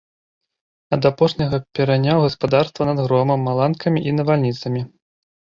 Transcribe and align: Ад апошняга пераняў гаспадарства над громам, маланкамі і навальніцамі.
Ад 0.95 1.01
апошняга 1.09 1.59
пераняў 1.79 2.17
гаспадарства 2.25 2.89
над 2.89 2.97
громам, 3.05 3.39
маланкамі 3.51 3.99
і 4.09 4.19
навальніцамі. 4.23 4.81